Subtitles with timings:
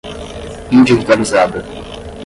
[0.71, 1.61] individualizada